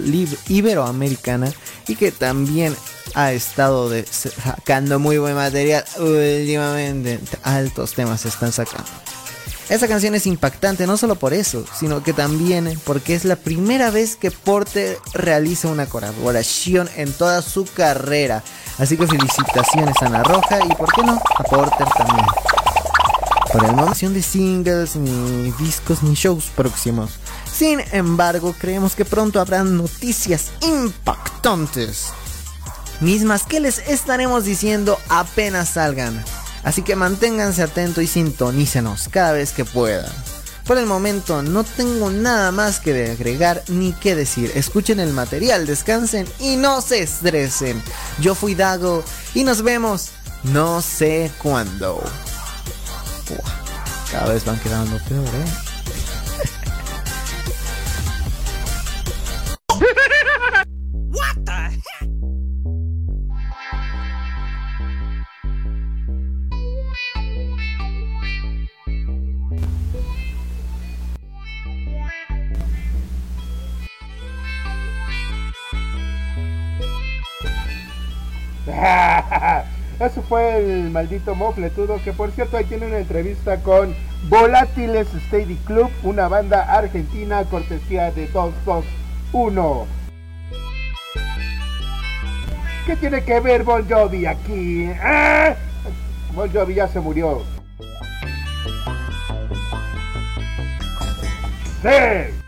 iberoamericana 0.48 1.52
y 1.88 1.96
que 1.96 2.12
también 2.12 2.76
ha 3.14 3.32
estado 3.32 3.90
sacando 4.10 4.98
muy 4.98 5.18
buen 5.18 5.34
material 5.34 5.84
últimamente. 5.98 7.20
Altos 7.42 7.94
temas 7.94 8.22
se 8.22 8.28
están 8.28 8.52
sacando. 8.52 8.90
Esta 9.68 9.88
canción 9.88 10.14
es 10.14 10.26
impactante 10.26 10.86
no 10.86 10.96
solo 10.96 11.14
por 11.14 11.32
eso, 11.32 11.64
sino 11.78 12.02
que 12.02 12.12
también 12.12 12.78
porque 12.84 13.14
es 13.14 13.24
la 13.24 13.36
primera 13.36 13.90
vez 13.90 14.16
que 14.16 14.30
Porter 14.30 14.98
realiza 15.14 15.68
una 15.68 15.86
colaboración 15.86 16.90
en 16.96 17.12
toda 17.12 17.42
su 17.42 17.64
carrera. 17.64 18.42
Así 18.78 18.96
que 18.96 19.06
felicitaciones 19.06 19.96
a 20.02 20.06
Ana 20.06 20.22
Roja 20.22 20.58
y 20.64 20.74
por 20.74 20.92
qué 20.92 21.02
no 21.02 21.12
a 21.38 21.42
Porter 21.44 21.86
también. 21.96 22.26
Por 23.52 23.64
el 23.64 23.72
momento 23.72 24.10
de 24.10 24.22
singles, 24.22 24.96
ni 24.96 25.52
discos, 25.52 26.02
ni 26.02 26.14
shows 26.14 26.46
próximos. 26.56 27.12
Sin 27.52 27.80
embargo, 27.92 28.54
creemos 28.58 28.94
que 28.94 29.04
pronto 29.04 29.40
habrá 29.40 29.62
noticias 29.62 30.50
impactantes 30.62 32.12
mismas 33.02 33.42
que 33.42 33.60
les 33.60 33.78
estaremos 33.88 34.44
diciendo 34.44 34.98
apenas 35.08 35.70
salgan. 35.70 36.24
Así 36.62 36.82
que 36.82 36.96
manténganse 36.96 37.62
atentos 37.62 38.04
y 38.04 38.06
sintonícenos 38.06 39.08
cada 39.08 39.32
vez 39.32 39.52
que 39.52 39.64
puedan. 39.64 40.10
Por 40.66 40.78
el 40.78 40.86
momento 40.86 41.42
no 41.42 41.64
tengo 41.64 42.10
nada 42.10 42.52
más 42.52 42.78
que 42.78 43.10
agregar 43.10 43.62
ni 43.68 43.92
que 43.92 44.14
decir. 44.14 44.52
Escuchen 44.54 45.00
el 45.00 45.12
material, 45.12 45.66
descansen 45.66 46.26
y 46.38 46.56
no 46.56 46.80
se 46.80 47.02
estresen. 47.02 47.82
Yo 48.20 48.34
fui 48.34 48.54
Dago 48.54 49.02
y 49.34 49.42
nos 49.44 49.62
vemos 49.62 50.10
no 50.44 50.80
sé 50.80 51.30
cuándo. 51.42 52.02
Cada 54.10 54.32
vez 54.32 54.44
van 54.44 54.58
quedando 54.60 54.98
peor, 55.08 55.26
¿eh? 55.26 55.71
Fue 80.32 80.56
el 80.56 80.88
maldito 80.88 81.34
mofletudo 81.34 82.00
que 82.02 82.14
por 82.14 82.30
cierto 82.30 82.56
ahí 82.56 82.64
tiene 82.64 82.86
una 82.86 82.96
entrevista 82.96 83.58
con 83.58 83.94
Volátiles 84.30 85.06
Steady 85.26 85.56
Club, 85.56 85.90
una 86.04 86.26
banda 86.26 86.74
argentina 86.74 87.44
cortesía 87.44 88.10
de 88.12 88.28
221. 88.28 89.86
¿Qué 92.86 92.96
tiene 92.96 93.22
que 93.22 93.40
ver 93.40 93.62
Bon 93.62 93.86
Jovi 93.86 94.24
aquí? 94.24 94.90
¡Ah! 95.02 95.54
Jovi 96.34 96.76
ya 96.76 96.88
se 96.88 96.98
murió. 96.98 97.42
¡Sí! 101.82 102.41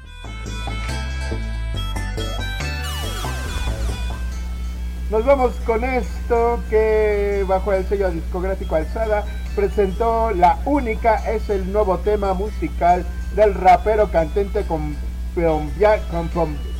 Nos 5.15 5.25
vamos 5.27 5.55
con 5.65 5.85
esto 5.85 6.59
que 6.69 7.45
bajo 7.47 7.73
el 7.73 7.87
sello 7.87 8.11
discográfico 8.11 8.75
Alzada 8.75 9.25
presentó 9.55 10.33
La 10.33 10.59
Única, 10.65 11.31
es 11.31 11.49
el 11.51 11.73
nuevo 11.73 11.99
tema 11.99 12.35
musical 12.35 13.07
del 13.37 13.55
rapero 13.55 14.11
cantante 14.11 14.65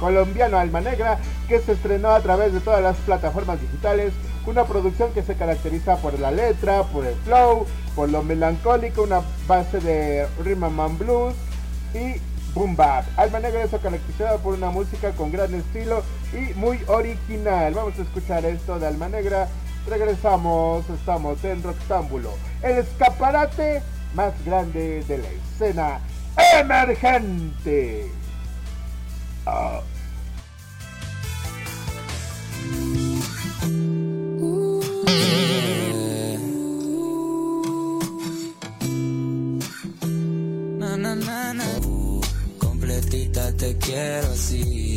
colombiano 0.01 0.59
Alma 0.59 0.81
Negra 0.81 1.21
que 1.47 1.61
se 1.61 1.75
estrenó 1.75 2.09
a 2.11 2.19
través 2.23 2.53
de 2.53 2.59
todas 2.59 2.83
las 2.83 2.97
plataformas 2.97 3.61
digitales. 3.61 4.13
Una 4.47 4.65
producción 4.65 5.13
que 5.13 5.23
se 5.23 5.37
caracteriza 5.37 5.99
por 5.99 6.19
la 6.19 6.33
letra, 6.33 6.83
por 6.83 7.07
el 7.07 7.15
flow, 7.15 7.67
por 7.95 8.09
lo 8.09 8.25
melancólico, 8.25 9.05
una 9.05 9.21
base 9.47 9.79
de 9.79 10.27
rhythm 10.43 10.81
and 10.81 10.99
blues 10.99 11.35
y 11.95 12.21
boom 12.53 12.75
bap. 12.75 13.05
Alma 13.17 13.39
Negra 13.39 13.63
es 13.63 13.71
caracterizada 13.71 14.39
por 14.39 14.55
una 14.55 14.71
música 14.71 15.13
con 15.13 15.31
gran 15.31 15.55
estilo 15.55 16.03
y 16.35 16.55
muy 16.55 16.81
original. 16.87 17.75
Vamos 17.75 17.99
a 17.99 18.03
escuchar 18.03 18.45
esto 18.45 18.79
de 18.79 18.87
Alma 18.87 19.09
Negra. 19.09 19.49
Regresamos, 19.89 20.89
estamos 20.91 21.43
en 21.45 21.63
Rockstámbulo. 21.63 22.31
El 22.63 22.79
escaparate 22.79 23.83
más 24.15 24.33
grande 24.45 25.05
de 25.05 25.19
la 25.19 25.29
escena 25.29 26.01
emergente. 26.59 28.11
Completita 42.59 43.53
te 43.57 43.77
quiero 43.79 44.29
así. 44.33 44.94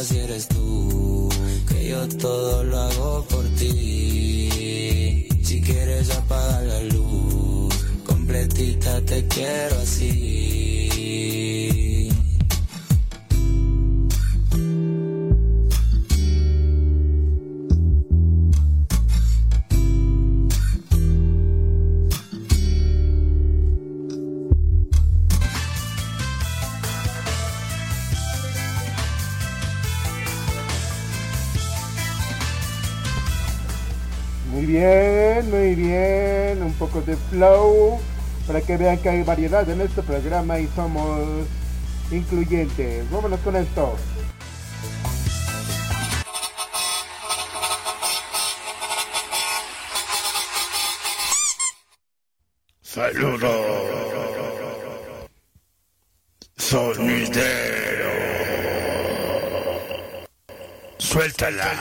Si 0.00 0.18
eres 0.18 0.48
tú. 0.48 1.28
Que 1.68 1.88
yo 1.88 2.08
todo 2.08 2.64
lo 2.64 2.78
hago 2.78 3.26
por 3.28 3.44
ti. 3.56 5.28
Si 5.42 5.60
quieres 5.60 6.10
apagar 6.10 6.64
la 6.64 6.82
luz. 6.84 7.74
Completita 8.04 9.02
te 9.02 9.26
quiero 9.28 9.78
así. 9.80 11.71
Flow 37.32 37.98
para 38.46 38.60
que 38.60 38.76
vean 38.76 38.98
que 38.98 39.08
hay 39.08 39.22
variedad 39.22 39.68
en 39.68 39.80
este 39.80 40.02
programa 40.02 40.58
y 40.58 40.68
somos 40.76 41.46
incluyentes. 42.10 43.10
Vámonos 43.10 43.40
con 43.40 43.56
esto. 43.56 43.96
Saludos. 52.82 53.50
Sonidero. 56.56 58.12
Suéltala. 60.98 61.72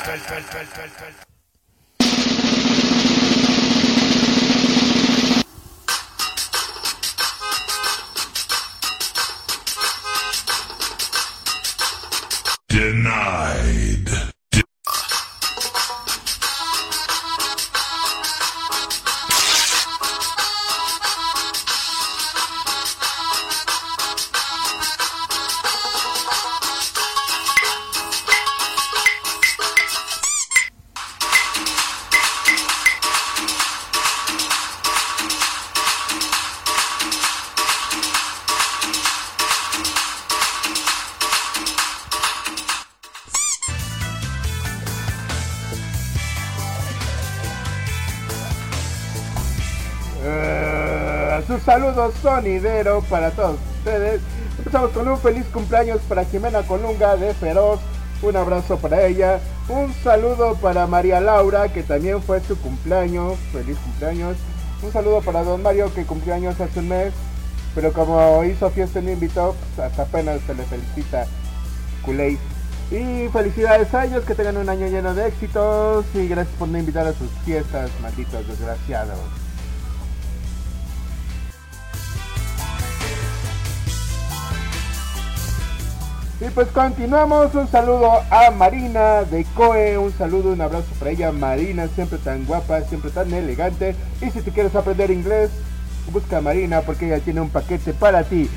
Eh, 50.24 51.44
sus 51.48 51.62
saludos 51.64 52.14
sonidero 52.22 53.02
para 53.10 53.32
todos 53.32 53.58
ustedes. 53.78 54.22
Empezamos 54.58 54.92
con 54.92 55.08
un 55.08 55.18
feliz 55.18 55.46
cumpleaños 55.52 56.00
para 56.08 56.26
Jimena 56.26 56.62
Colunga 56.64 57.16
de 57.16 57.34
Feroz. 57.34 57.80
Un 58.22 58.36
abrazo 58.36 58.78
para 58.78 59.06
ella. 59.08 59.40
Un 59.68 59.92
saludo 60.04 60.56
para 60.56 60.86
María 60.86 61.20
Laura, 61.20 61.70
que 61.70 61.82
también 61.82 62.22
fue 62.22 62.40
su 62.42 62.56
cumpleaños. 62.60 63.38
Feliz 63.52 63.78
cumpleaños. 63.80 64.38
Un 64.84 64.92
saludo 64.92 65.22
para 65.22 65.44
Don 65.44 65.64
Mario, 65.64 65.92
que 65.94 66.06
cumplió 66.06 66.36
años 66.36 66.60
hace 66.60 66.80
un 66.80 66.90
mes. 66.90 67.14
Pero 67.74 67.92
como 67.94 68.44
hizo 68.44 68.70
fiesta 68.70 69.00
y 69.00 69.06
no 69.06 69.12
invitó, 69.12 69.56
pues 69.76 69.88
hasta 69.88 70.04
apenas 70.04 70.40
se 70.46 70.54
le 70.54 70.64
felicita. 70.64 71.26
Culey. 72.06 72.38
Y 72.92 73.30
felicidades 73.30 73.92
a 73.94 74.06
ellos, 74.06 74.24
que 74.26 74.36
tengan 74.36 74.58
un 74.58 74.70
año 74.70 74.86
lleno 74.86 75.16
de 75.16 75.28
éxitos. 75.28 76.06
Y 76.14 76.28
gracias 76.28 76.56
por 76.58 76.68
no 76.68 76.78
invitar 76.78 77.08
a 77.08 77.14
sus 77.14 77.30
fiestas, 77.44 77.90
malditos 78.02 78.48
desgraciados. 78.48 79.41
Y 86.44 86.50
pues 86.50 86.70
continuamos, 86.70 87.54
un 87.54 87.68
saludo 87.68 88.14
a 88.32 88.50
Marina 88.50 89.22
de 89.22 89.46
Coe, 89.54 89.96
un 90.00 90.12
saludo, 90.12 90.54
un 90.54 90.62
abrazo 90.62 90.88
para 90.98 91.12
ella, 91.12 91.32
Marina, 91.32 91.88
siempre 91.94 92.18
tan 92.18 92.46
guapa, 92.46 92.82
siempre 92.82 93.12
tan 93.12 93.32
elegante. 93.32 93.96
Y 94.22 94.32
si 94.32 94.42
te 94.42 94.50
quieres 94.50 94.74
aprender 94.74 95.12
inglés, 95.12 95.52
busca 96.12 96.38
a 96.38 96.42
Marina 96.42 96.82
porque 96.82 97.06
ella 97.06 97.20
tiene 97.20 97.42
un 97.42 97.52
paquete 97.52 97.94
para 97.94 98.24
ti. 98.24 98.50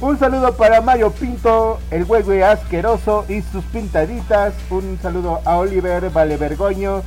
Un 0.00 0.20
saludo 0.20 0.56
para 0.56 0.80
Mario 0.82 1.10
Pinto, 1.10 1.80
el 1.90 2.04
güey 2.04 2.42
asqueroso 2.42 3.24
y 3.28 3.42
sus 3.42 3.64
pintaditas. 3.64 4.54
Un 4.70 5.00
saludo 5.02 5.40
a 5.44 5.56
Oliver 5.56 6.10
Valevergoño. 6.10 7.02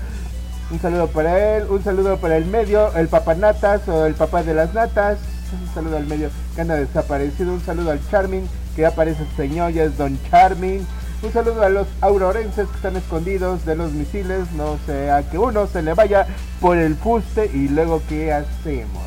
Un 0.70 0.82
saludo 0.82 1.08
para 1.08 1.56
él, 1.56 1.68
un 1.70 1.82
saludo 1.82 2.18
para 2.18 2.36
el 2.36 2.46
medio, 2.46 2.94
el 2.96 3.08
papanatas 3.08 3.88
o 3.88 4.06
el 4.06 4.16
papá 4.16 4.44
de 4.44 4.54
las 4.54 4.74
natas. 4.74 5.18
Un 5.62 5.74
saludo 5.74 5.96
al 5.96 6.08
medio 6.08 6.30
que 6.56 6.62
anda 6.62 6.76
desaparecido. 6.76 7.54
Un 7.54 7.64
saludo 7.64 7.92
al 7.92 8.06
Charming 8.10 8.50
que 8.76 8.86
aparece 8.86 9.24
el 9.24 9.36
señor, 9.36 9.72
ya 9.72 9.84
es 9.84 9.98
Don 9.98 10.20
Charming. 10.30 10.86
Un 11.24 11.34
saludo 11.34 11.64
a 11.64 11.70
los 11.70 11.88
aurorenses 12.02 12.68
que 12.68 12.76
están 12.76 12.98
escondidos 12.98 13.66
de 13.66 13.76
los 13.76 13.92
misiles. 13.94 14.52
No 14.52 14.78
sea 14.86 15.24
que 15.30 15.38
uno 15.38 15.66
se 15.68 15.82
le 15.82 15.94
vaya 15.94 16.28
por 16.60 16.78
el 16.78 16.96
fuste 16.96 17.50
y 17.54 17.70
luego 17.70 18.02
¿qué 18.08 18.34
hacemos? 18.34 19.04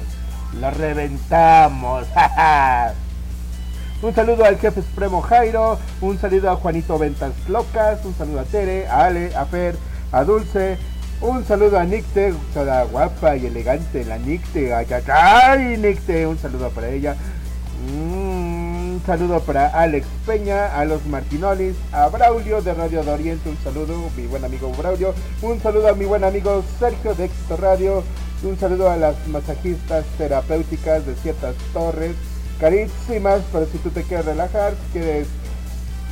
Lo 0.61 0.71
reventamos. 0.71 2.07
Un 4.01 4.15
saludo 4.15 4.45
al 4.45 4.59
jefe 4.59 4.81
supremo 4.81 5.21
Jairo, 5.23 5.77
un 6.01 6.21
saludo 6.21 6.53
a 6.53 6.55
Juanito 6.55 6.97
Ventas 7.01 7.33
Locas, 7.49 8.05
un 8.05 8.15
saludo 8.15 8.39
a 8.39 8.45
Tere, 8.45 8.87
a 8.87 9.07
Ale, 9.07 9.35
a 9.35 9.45
Fer, 9.45 9.75
a 10.13 10.23
Dulce, 10.23 10.79
un 11.21 11.45
saludo 11.45 11.81
a 11.81 11.85
Nicte, 11.85 12.33
toda 12.55 12.85
guapa 12.85 13.35
y 13.35 13.47
elegante, 13.47 14.05
la 14.05 14.17
Nicte, 14.19 14.73
ay, 14.73 14.87
ay, 14.89 15.03
ay, 15.13 15.77
Nicte, 15.79 16.29
un 16.29 16.39
saludo 16.39 16.71
para 16.71 16.91
ella. 16.91 17.17
Saludo 19.09 19.41
para 19.41 19.69
Alex 19.69 20.07
Peña, 20.27 20.79
a 20.79 20.85
los 20.85 21.07
Martinolis, 21.07 21.75
a 21.93 22.09
Braulio 22.09 22.61
de 22.61 22.75
Radio 22.75 23.03
de 23.03 23.11
Oriente, 23.11 23.49
un 23.49 23.57
saludo, 23.65 24.11
mi 24.15 24.27
buen 24.27 24.45
amigo 24.45 24.71
Braulio, 24.77 25.15
un 25.41 25.59
saludo 25.63 25.89
a 25.89 25.95
mi 25.95 26.05
buen 26.05 26.25
amigo 26.25 26.63
Sergio 26.79 27.15
de 27.15 27.25
Éxito 27.25 27.57
Radio, 27.57 28.05
un 28.43 28.59
saludo 28.59 28.91
a 28.91 28.99
las 28.99 29.15
masajistas 29.29 30.05
terapéuticas 30.19 31.07
de 31.07 31.15
ciertas 31.15 31.55
torres, 31.73 32.17
carísimas, 32.61 33.41
pero 33.51 33.65
si 33.73 33.79
tú 33.79 33.89
te 33.89 34.03
quieres 34.03 34.27
relajar, 34.27 34.75
quieres 34.93 35.27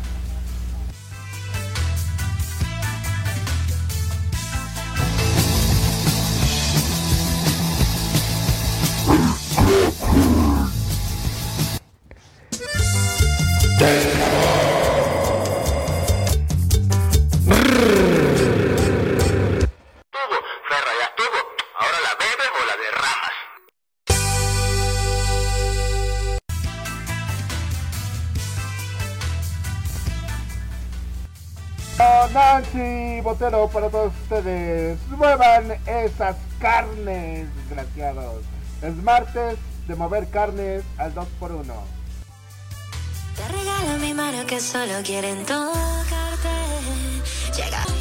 Nancy 32.34 33.22
Botero 33.22 33.68
para 33.68 33.90
todos 33.90 34.14
ustedes. 34.24 35.00
Muevan 35.10 35.72
esas 35.86 36.36
carnes, 36.60 37.48
desgraciados. 37.56 38.44
Es 38.82 38.96
martes 38.98 39.58
de 39.88 39.96
mover 39.96 40.30
carnes 40.30 40.84
al 40.98 41.16
2x1. 41.16 41.97
Te 43.38 43.48
regalo 43.50 44.00
mi 44.00 44.16
mano 44.16 44.46
que 44.48 44.60
solo 44.60 44.96
quieren 45.04 45.46
tocarte. 45.46 46.56
Llega. 47.56 47.97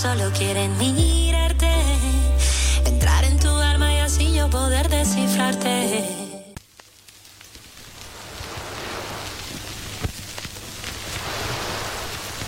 Solo 0.00 0.30
quieren 0.32 0.78
mirarte. 0.78 1.70
Entrar 2.86 3.22
en 3.24 3.38
tu 3.38 3.48
alma 3.48 3.92
y 3.92 3.98
así 3.98 4.32
yo 4.32 4.48
poder 4.48 4.88
descifrarte. 4.88 6.08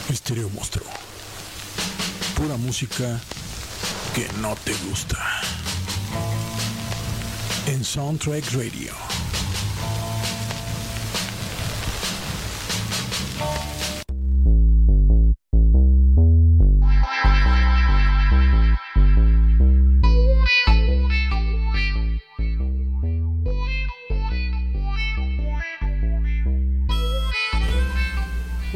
Misterio 0.09 0.49
Monstruo. 0.51 0.87
Pura 2.37 2.57
música 2.57 3.21
que 4.15 4.27
no 4.41 4.57
te 4.65 4.73
gusta. 4.89 5.19
En 7.67 7.85
Soundtrack 7.85 8.51
Radio. 8.53 9.22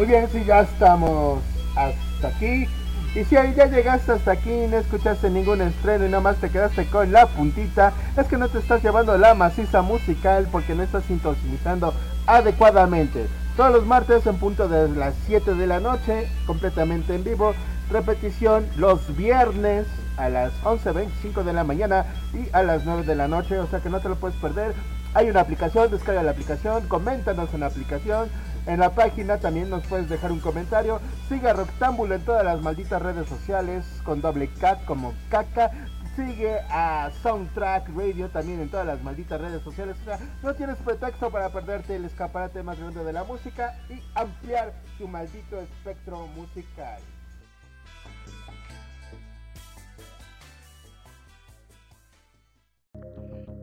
Bien, 0.06 0.28
si 0.30 0.44
ya 0.44 0.60
estamos 0.60 1.42
hasta 1.74 2.28
aquí. 2.28 2.68
Y 3.16 3.24
si 3.24 3.36
ahí 3.36 3.52
ya 3.56 3.66
llegaste 3.66 4.12
hasta 4.12 4.32
aquí 4.32 4.52
y 4.52 4.68
no 4.68 4.76
escuchaste 4.76 5.28
ningún 5.30 5.60
estreno 5.62 6.06
y 6.06 6.08
nomás 6.08 6.36
te 6.36 6.48
quedaste 6.48 6.86
con 6.86 7.10
la 7.10 7.26
puntita, 7.26 7.92
es 8.16 8.26
que 8.26 8.36
no 8.36 8.48
te 8.48 8.58
estás 8.58 8.84
llevando 8.84 9.18
la 9.18 9.34
maciza 9.34 9.82
musical 9.82 10.46
porque 10.52 10.76
no 10.76 10.84
estás 10.84 11.04
sintonizando 11.06 11.92
adecuadamente. 12.26 13.26
Todos 13.56 13.72
los 13.72 13.86
martes 13.86 14.24
en 14.26 14.36
punto 14.36 14.68
de 14.68 14.88
las 14.90 15.14
7 15.26 15.54
de 15.54 15.66
la 15.66 15.80
noche, 15.80 16.28
completamente 16.46 17.14
en 17.14 17.24
vivo. 17.24 17.54
Repetición 17.90 18.64
los 18.76 19.16
viernes 19.16 19.86
a 20.18 20.28
las 20.28 20.52
11.25 20.62 21.42
de 21.42 21.52
la 21.52 21.64
mañana 21.64 22.06
y 22.32 22.48
a 22.52 22.62
las 22.62 22.84
9 22.84 23.02
de 23.02 23.16
la 23.16 23.26
noche, 23.26 23.58
o 23.58 23.66
sea 23.66 23.80
que 23.80 23.90
no 23.90 24.00
te 24.00 24.08
lo 24.08 24.14
puedes 24.16 24.36
perder. 24.36 24.72
Hay 25.14 25.30
una 25.30 25.40
aplicación, 25.40 25.90
descarga 25.90 26.22
la 26.22 26.32
aplicación, 26.32 26.86
coméntanos 26.86 27.52
en 27.54 27.60
la 27.60 27.66
aplicación. 27.66 28.28
En 28.66 28.80
la 28.80 28.90
página 28.90 29.38
también 29.38 29.70
nos 29.70 29.86
puedes 29.86 30.08
dejar 30.08 30.32
un 30.32 30.40
comentario. 30.40 31.00
Sigue 31.28 31.48
a 31.48 31.52
Rectángulo 31.52 32.16
en 32.16 32.24
todas 32.24 32.44
las 32.44 32.60
malditas 32.60 33.00
redes 33.00 33.28
sociales 33.28 33.86
con 34.04 34.20
doble 34.20 34.48
cat 34.60 34.84
como 34.84 35.14
caca. 35.30 35.70
Sigue 36.16 36.58
a 36.68 37.10
Soundtrack 37.22 37.88
Radio 37.94 38.28
también 38.28 38.60
en 38.60 38.68
todas 38.68 38.86
las 38.86 39.00
malditas 39.02 39.40
redes 39.40 39.62
sociales. 39.62 39.96
O 40.02 40.04
sea, 40.04 40.18
no 40.42 40.54
tienes 40.54 40.76
pretexto 40.78 41.30
para 41.30 41.50
perderte 41.50 41.94
el 41.94 42.06
escaparate 42.06 42.64
más 42.64 42.78
grande 42.78 43.04
de 43.04 43.12
la 43.12 43.22
música 43.22 43.78
y 43.88 44.02
ampliar 44.14 44.72
tu 44.98 45.06
maldito 45.06 45.60
espectro 45.60 46.26
musical. 46.28 47.00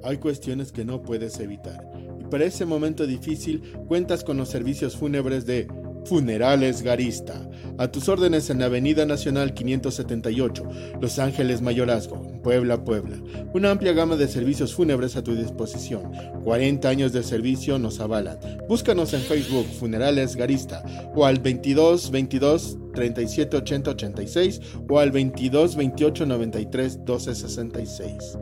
Hay 0.03 0.17
cuestiones 0.17 0.71
que 0.71 0.85
no 0.85 1.01
puedes 1.01 1.39
evitar. 1.39 1.87
Y 2.19 2.25
para 2.25 2.45
ese 2.45 2.65
momento 2.65 3.07
difícil 3.07 3.61
cuentas 3.87 4.23
con 4.23 4.37
los 4.37 4.49
servicios 4.49 4.95
fúnebres 4.97 5.45
de 5.45 5.67
Funerales 6.05 6.81
Garista. 6.81 7.49
A 7.77 7.91
tus 7.91 8.09
órdenes 8.09 8.49
en 8.49 8.59
la 8.59 8.65
Avenida 8.65 9.05
Nacional 9.05 9.53
578, 9.53 10.63
Los 11.01 11.17
Ángeles 11.17 11.61
Mayorazgo, 11.61 12.21
Puebla, 12.43 12.83
Puebla. 12.83 13.17
Una 13.53 13.71
amplia 13.71 13.93
gama 13.93 14.15
de 14.15 14.27
servicios 14.27 14.73
fúnebres 14.73 15.15
a 15.15 15.23
tu 15.23 15.35
disposición. 15.35 16.11
40 16.43 16.87
años 16.87 17.13
de 17.13 17.23
servicio 17.23 17.79
nos 17.79 17.99
avalan. 17.99 18.37
Búscanos 18.67 19.13
en 19.13 19.21
Facebook 19.21 19.65
Funerales 19.79 20.35
Garista 20.35 20.83
o 21.15 21.25
al 21.25 21.39
22 21.39 22.11
22 22.11 22.77
37 22.93 23.57
80 23.57 23.91
86 23.91 24.61
o 24.89 24.99
al 24.99 25.11
22 25.11 25.75
28 25.75 26.25
93 26.25 27.05
12 27.05 27.35
66. 27.35 28.37